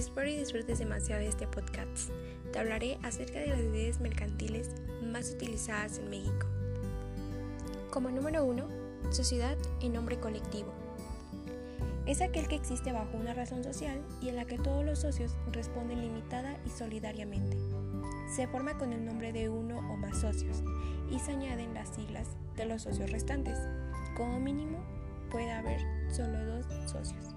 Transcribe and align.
Espero 0.00 0.30
y 0.30 0.36
disfrutes 0.36 0.78
demasiado 0.78 1.20
de 1.20 1.28
este 1.28 1.46
podcast. 1.46 2.08
Te 2.50 2.58
hablaré 2.58 2.98
acerca 3.02 3.38
de 3.38 3.48
las 3.48 3.58
ideas 3.58 4.00
mercantiles 4.00 4.70
más 5.02 5.30
utilizadas 5.30 5.98
en 5.98 6.08
México. 6.08 6.46
Como 7.90 8.08
número 8.08 8.42
uno, 8.46 8.66
sociedad 9.10 9.58
en 9.82 9.92
nombre 9.92 10.18
colectivo. 10.18 10.72
Es 12.06 12.22
aquel 12.22 12.48
que 12.48 12.54
existe 12.54 12.92
bajo 12.92 13.14
una 13.18 13.34
razón 13.34 13.62
social 13.62 14.00
y 14.22 14.30
en 14.30 14.36
la 14.36 14.46
que 14.46 14.56
todos 14.56 14.86
los 14.86 15.00
socios 15.00 15.36
responden 15.52 16.00
limitada 16.00 16.58
y 16.64 16.70
solidariamente. 16.70 17.58
Se 18.34 18.46
forma 18.46 18.78
con 18.78 18.94
el 18.94 19.04
nombre 19.04 19.34
de 19.34 19.50
uno 19.50 19.80
o 19.92 19.98
más 19.98 20.18
socios 20.18 20.62
y 21.10 21.18
se 21.18 21.32
añaden 21.32 21.74
las 21.74 21.94
siglas 21.94 22.26
de 22.56 22.64
los 22.64 22.80
socios 22.80 23.12
restantes. 23.12 23.58
Como 24.16 24.40
mínimo, 24.40 24.78
puede 25.30 25.52
haber 25.52 25.82
solo 26.10 26.42
dos 26.46 26.64
socios. 26.90 27.34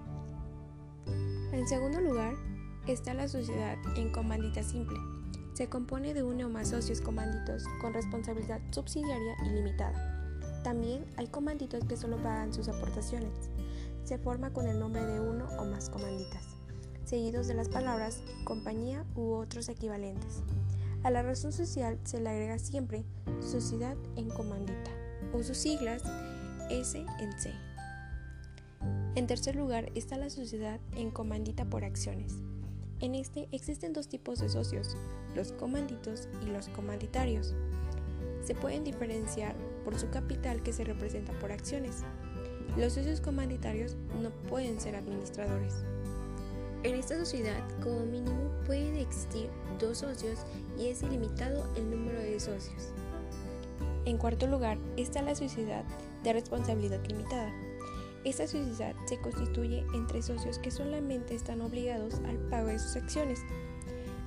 En 1.52 1.68
segundo 1.68 2.00
lugar, 2.00 2.34
está 2.88 3.14
la 3.14 3.28
sociedad 3.28 3.78
en 3.96 4.12
comandita 4.12 4.64
simple. 4.64 4.98
Se 5.54 5.70
compone 5.70 6.14
de 6.14 6.24
uno 6.24 6.48
o 6.48 6.50
más 6.50 6.70
socios 6.70 7.00
comanditos 7.00 7.64
con 7.80 7.94
responsabilidad 7.94 8.60
subsidiaria 8.72 9.36
y 9.46 9.50
limitada. 9.50 10.62
También 10.64 11.06
hay 11.18 11.28
comanditos 11.28 11.86
que 11.86 11.98
solo 11.98 12.18
pagan 12.18 12.54
sus 12.54 12.68
aportaciones. 12.68 13.50
Se 14.04 14.18
forma 14.18 14.52
con 14.52 14.68
el 14.68 14.80
nombre 14.80 15.06
de 15.06 15.20
uno 15.20 15.48
o 15.60 15.66
más 15.66 15.90
comanditas, 15.90 16.44
seguidos 17.06 17.48
de 17.48 17.54
las 17.54 17.70
palabras 17.70 18.22
compañía 18.44 19.06
u 19.16 19.34
otros 19.34 19.70
equivalentes. 19.70 20.42
A 21.04 21.12
la 21.12 21.22
razón 21.22 21.52
social 21.52 22.00
se 22.04 22.20
le 22.20 22.30
agrega 22.30 22.60
siempre 22.60 23.06
sociedad 23.40 23.96
en 24.16 24.30
comandita 24.30 24.92
o 25.34 25.44
sus 25.44 25.58
siglas 25.58 26.04
S 26.70 27.06
en 27.20 27.40
C. 27.40 27.54
En 29.16 29.28
tercer 29.28 29.56
lugar 29.56 29.92
está 29.96 30.18
la 30.18 30.30
sociedad 30.30 30.80
en 30.96 31.12
comandita 31.12 31.66
por 31.66 31.86
acciones. 31.86 32.36
En 33.00 33.16
este 33.16 33.48
existen 33.52 33.94
dos 33.94 34.08
tipos 34.08 34.40
de 34.40 34.50
socios, 34.50 34.96
los 35.36 35.52
comanditos 35.52 36.28
y 36.46 36.50
los 36.50 36.70
comanditarios. 36.70 37.54
Se 38.44 38.56
pueden 38.56 38.84
diferenciar 38.84 39.56
por 39.84 39.98
su 39.98 40.10
capital 40.10 40.64
que 40.64 40.74
se 40.74 40.84
representa 40.84 41.34
por 41.40 41.52
acciones. 41.52 42.04
Los 42.78 42.94
socios 42.94 43.22
comanditarios 43.22 43.96
no 44.22 44.30
pueden 44.50 44.80
ser 44.80 44.96
administradores. 44.96 45.84
En 46.84 46.96
esta 46.96 47.18
sociedad, 47.18 47.62
como 47.82 48.02
mínimo, 48.02 48.52
pueden 48.66 48.96
existir 48.96 49.50
dos 49.80 50.00
socios 50.00 50.40
y 50.78 50.88
es 50.88 51.02
ilimitado 51.02 51.66
el 51.76 51.90
número 51.90 52.20
de 52.20 52.40
socios. 52.40 52.90
En 54.06 54.18
cuarto 54.18 54.48
lugar 54.48 54.78
está 54.98 55.22
la 55.22 55.34
sociedad 55.34 55.86
de 56.24 56.34
responsabilidad 56.34 57.00
limitada. 57.08 57.54
Esta 58.24 58.48
sociedad 58.48 58.96
se 59.06 59.20
constituye 59.20 59.86
entre 59.94 60.22
socios 60.22 60.58
que 60.58 60.72
solamente 60.72 61.36
están 61.36 61.60
obligados 61.60 62.16
al 62.26 62.38
pago 62.50 62.68
de 62.68 62.80
sus 62.80 62.96
acciones, 62.96 63.40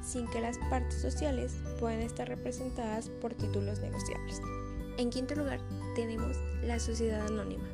sin 0.02 0.28
que 0.28 0.42
las 0.42 0.58
partes 0.70 1.00
sociales 1.00 1.54
puedan 1.80 2.00
estar 2.00 2.28
representadas 2.28 3.08
por 3.08 3.32
títulos 3.32 3.80
negociables. 3.80 4.42
En 4.98 5.08
quinto 5.08 5.34
lugar, 5.34 5.60
tenemos 5.94 6.36
la 6.62 6.78
sociedad 6.78 7.26
anónima. 7.26 7.64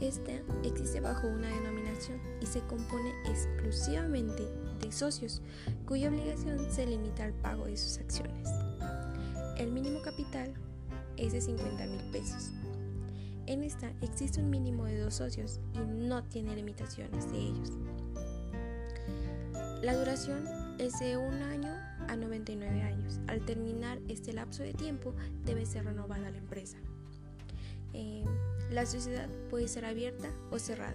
Esta 0.00 0.32
existe 0.62 1.00
bajo 1.00 1.26
una 1.26 1.48
denominación 1.48 2.20
y 2.40 2.46
se 2.46 2.60
compone 2.60 3.12
exclusivamente 3.26 4.44
de 4.80 4.92
socios, 4.92 5.42
cuya 5.84 6.10
obligación 6.10 6.64
se 6.72 6.86
limita 6.86 7.24
al 7.24 7.34
pago 7.34 7.66
de 7.66 7.76
sus 7.76 7.98
acciones. 7.98 8.48
El 9.58 9.72
mínimo 9.72 10.00
capital 10.00 10.54
es 11.16 11.32
de 11.32 11.40
50 11.40 11.86
mil 11.86 12.10
pesos 12.12 12.52
en 13.50 13.64
esta 13.64 13.92
existe 14.00 14.40
un 14.40 14.48
mínimo 14.48 14.84
de 14.84 15.00
dos 15.00 15.14
socios 15.14 15.58
y 15.74 15.78
no 15.78 16.22
tiene 16.22 16.54
limitaciones 16.54 17.30
de 17.32 17.38
ellos. 17.38 17.72
La 19.82 19.96
duración 19.96 20.46
es 20.78 21.00
de 21.00 21.16
un 21.16 21.42
año 21.42 21.74
a 22.06 22.14
99 22.14 22.82
años. 22.82 23.18
Al 23.26 23.44
terminar 23.44 23.98
este 24.08 24.32
lapso 24.32 24.62
de 24.62 24.72
tiempo 24.72 25.14
debe 25.44 25.66
ser 25.66 25.84
renovada 25.84 26.30
la 26.30 26.38
empresa. 26.38 26.78
Eh, 27.92 28.24
la 28.70 28.86
sociedad 28.86 29.28
puede 29.50 29.66
ser 29.66 29.84
abierta 29.84 30.28
o 30.52 30.60
cerrada. 30.60 30.94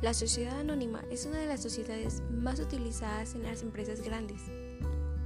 La 0.00 0.14
sociedad 0.14 0.58
anónima 0.58 1.02
es 1.10 1.26
una 1.26 1.38
de 1.38 1.46
las 1.46 1.60
sociedades 1.62 2.22
más 2.30 2.58
utilizadas 2.58 3.34
en 3.34 3.42
las 3.42 3.62
empresas 3.62 4.00
grandes, 4.00 4.40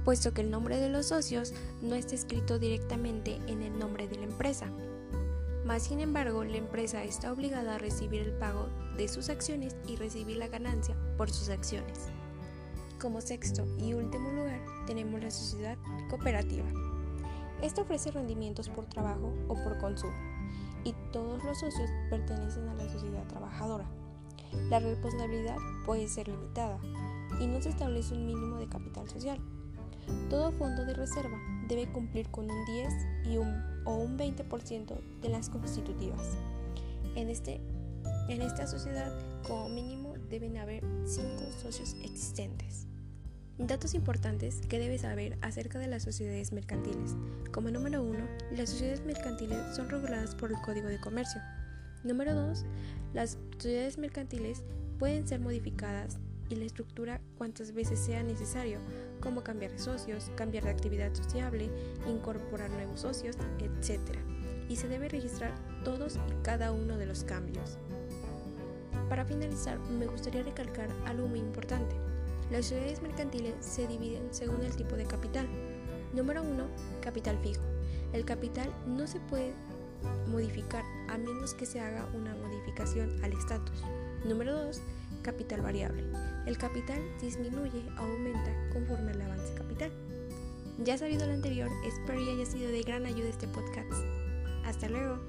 puesto 0.03 0.33
que 0.33 0.41
el 0.41 0.51
nombre 0.51 0.77
de 0.77 0.89
los 0.89 1.07
socios 1.07 1.53
no 1.81 1.95
está 1.95 2.15
escrito 2.15 2.59
directamente 2.59 3.39
en 3.47 3.61
el 3.61 3.77
nombre 3.79 4.09
de 4.09 4.17
la 4.17 4.23
empresa. 4.23 4.67
Más 5.65 5.83
sin 5.83 5.99
embargo, 5.99 6.43
la 6.43 6.57
empresa 6.57 7.03
está 7.03 7.31
obligada 7.31 7.75
a 7.75 7.77
recibir 7.77 8.21
el 8.21 8.33
pago 8.33 8.67
de 8.97 9.07
sus 9.07 9.29
acciones 9.29 9.75
y 9.87 9.95
recibir 9.95 10.37
la 10.37 10.47
ganancia 10.47 10.95
por 11.17 11.29
sus 11.29 11.49
acciones. 11.49 12.07
Como 12.99 13.21
sexto 13.21 13.65
y 13.77 13.93
último 13.93 14.31
lugar, 14.31 14.59
tenemos 14.87 15.21
la 15.21 15.31
sociedad 15.31 15.77
cooperativa. 16.09 16.65
Esta 17.61 17.83
ofrece 17.83 18.11
rendimientos 18.11 18.69
por 18.69 18.85
trabajo 18.85 19.33
o 19.47 19.53
por 19.53 19.77
consumo, 19.77 20.13
y 20.83 20.93
todos 21.11 21.43
los 21.43 21.59
socios 21.59 21.89
pertenecen 22.09 22.67
a 22.67 22.73
la 22.73 22.89
sociedad 22.89 23.27
trabajadora. 23.27 23.85
La 24.69 24.79
responsabilidad 24.79 25.57
puede 25.85 26.07
ser 26.07 26.27
limitada 26.27 26.79
y 27.39 27.47
no 27.47 27.61
se 27.61 27.69
establece 27.69 28.15
un 28.15 28.25
mínimo 28.25 28.57
de 28.57 28.67
capital 28.67 29.07
social. 29.07 29.39
Todo 30.29 30.51
fondo 30.51 30.85
de 30.85 30.93
reserva 30.93 31.37
debe 31.67 31.91
cumplir 31.91 32.29
con 32.29 32.49
un 32.49 32.65
10 32.65 32.93
y 33.25 33.37
un, 33.37 33.70
o 33.85 33.95
un 33.95 34.17
20% 34.17 34.99
de 35.21 35.29
las 35.29 35.49
constitutivas. 35.49 36.29
En, 37.15 37.29
este, 37.29 37.61
en 38.29 38.41
esta 38.41 38.67
sociedad, 38.67 39.11
como 39.47 39.69
mínimo, 39.69 40.13
deben 40.29 40.57
haber 40.57 40.83
5 41.05 41.43
socios 41.61 41.95
existentes. 42.03 42.87
Datos 43.57 43.93
importantes 43.93 44.61
que 44.69 44.79
debes 44.79 45.01
saber 45.01 45.37
acerca 45.41 45.77
de 45.77 45.87
las 45.87 46.03
sociedades 46.03 46.51
mercantiles. 46.51 47.15
Como 47.51 47.69
número 47.69 48.01
1, 48.01 48.17
las 48.57 48.69
sociedades 48.69 49.05
mercantiles 49.05 49.75
son 49.75 49.89
reguladas 49.89 50.33
por 50.33 50.51
el 50.51 50.57
Código 50.61 50.87
de 50.87 50.99
Comercio. 50.99 51.41
Número 52.03 52.33
2, 52.33 52.65
las 53.13 53.37
sociedades 53.57 53.97
mercantiles 53.99 54.63
pueden 54.97 55.27
ser 55.27 55.41
modificadas 55.41 56.17
y 56.51 56.55
la 56.55 56.65
estructura 56.65 57.21
cuantas 57.37 57.73
veces 57.73 57.99
sea 57.99 58.23
necesario, 58.23 58.79
como 59.21 59.43
cambiar 59.43 59.71
de 59.71 59.79
socios, 59.79 60.31
cambiar 60.35 60.65
de 60.65 60.71
actividad 60.71 61.13
sociable, 61.13 61.69
incorporar 62.07 62.69
nuevos 62.69 63.01
socios, 63.01 63.37
etc. 63.59 63.99
Y 64.69 64.75
se 64.75 64.87
debe 64.87 65.09
registrar 65.09 65.53
todos 65.83 66.15
y 66.15 66.43
cada 66.43 66.71
uno 66.71 66.97
de 66.97 67.05
los 67.05 67.23
cambios. 67.23 67.77
Para 69.09 69.25
finalizar, 69.25 69.79
me 69.79 70.07
gustaría 70.07 70.43
recalcar 70.43 70.89
algo 71.05 71.27
muy 71.27 71.39
importante. 71.39 71.95
Las 72.49 72.65
sociedades 72.65 73.01
mercantiles 73.01 73.53
se 73.59 73.87
dividen 73.87 74.27
según 74.31 74.63
el 74.63 74.75
tipo 74.75 74.95
de 74.95 75.05
capital. 75.05 75.47
Número 76.13 76.43
1. 76.43 76.65
Capital 77.01 77.37
fijo. 77.39 77.63
El 78.13 78.25
capital 78.25 78.69
no 78.85 79.07
se 79.07 79.19
puede 79.21 79.53
modificar 80.27 80.83
a 81.09 81.17
menos 81.17 81.53
que 81.53 81.65
se 81.65 81.79
haga 81.79 82.07
una 82.13 82.35
modificación 82.35 83.23
al 83.23 83.33
estatus. 83.33 83.83
Número 84.25 84.65
2 84.65 84.81
capital 85.21 85.61
variable. 85.61 86.03
El 86.45 86.57
capital 86.57 86.99
disminuye 87.21 87.83
o 87.97 88.01
aumenta 88.01 88.51
conforme 88.73 89.11
al 89.11 89.21
avance 89.21 89.53
capital. 89.53 89.91
Ya 90.83 90.97
sabido 90.97 91.25
lo 91.27 91.33
anterior, 91.33 91.69
espero 91.85 92.23
que 92.23 92.31
haya 92.31 92.45
sido 92.45 92.71
de 92.71 92.81
gran 92.81 93.05
ayuda 93.05 93.29
este 93.29 93.47
podcast. 93.47 93.91
Hasta 94.65 94.89
luego. 94.89 95.19